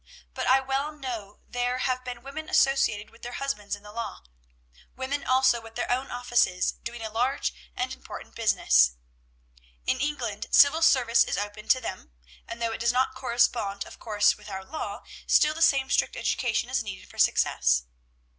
[0.33, 4.23] But I well know there have been women associated with their husbands in the law.
[4.95, 8.93] Women also with their own offices, doing a large and important business.
[9.85, 12.13] "In England, civil service is open to them;
[12.47, 16.15] and though it does not correspond of course with our law, still the same strict
[16.15, 17.83] education is needed for success.